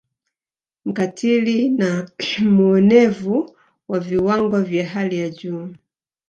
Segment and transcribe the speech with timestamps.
[0.85, 2.09] Mkatili na
[2.39, 3.55] muonevu
[3.87, 5.73] wa viwango vya hali ya juu